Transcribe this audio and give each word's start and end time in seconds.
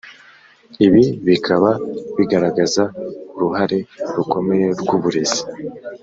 ibi 0.85 1.03
bikaba 1.27 1.69
bigaragaza 2.17 2.83
uruhare 3.35 3.79
rukomeye 4.15 4.67
rw'uburezi 4.81 5.41